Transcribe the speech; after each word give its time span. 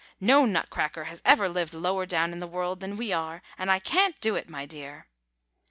No 0.19 0.45
Nutcracker 0.45 1.03
has 1.03 1.21
ever 1.23 1.47
lived 1.47 1.75
lower 1.75 2.07
down 2.07 2.33
in 2.33 2.39
the 2.39 2.47
world 2.47 2.79
than 2.79 2.97
we 2.97 3.13
are! 3.13 3.43
and 3.55 3.69
I 3.69 3.77
can't 3.77 4.19
do 4.19 4.35
it, 4.35 4.49
my 4.49 4.65
dear! 4.65 5.05